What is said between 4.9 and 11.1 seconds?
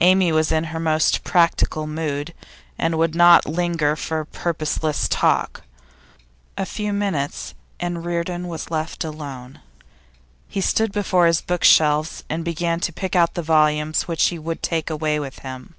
talk. A few minutes, and Reardon was left alone. He stood